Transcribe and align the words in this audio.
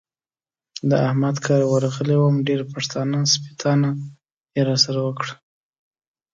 د 0.89 0.91
احمد 1.07 1.35
کره 1.45 1.65
ورغلی 1.73 2.15
وم؛ 2.19 2.35
ډېره 2.47 2.65
سپېتانه 3.33 3.89
يې 4.55 4.61
را 4.67 4.75
سره 4.85 4.99
وکړه. 5.07 5.33